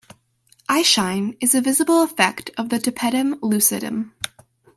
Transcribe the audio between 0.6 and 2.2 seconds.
Eyeshine is a visible